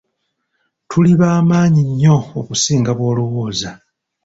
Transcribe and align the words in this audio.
Tuli 0.89 1.11
bamaanyi 1.21 1.81
nnyo 1.89 2.15
okusinga 2.39 2.91
bw'olowooza. 2.97 3.69